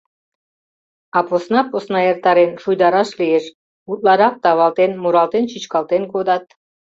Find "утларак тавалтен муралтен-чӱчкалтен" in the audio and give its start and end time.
3.91-6.03